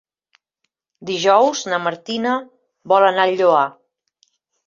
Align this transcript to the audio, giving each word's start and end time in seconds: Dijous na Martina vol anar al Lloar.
Dijous 1.09 1.59
na 1.73 1.79
Martina 1.89 2.33
vol 2.93 3.05
anar 3.09 3.27
al 3.31 3.37
Lloar. 3.43 3.67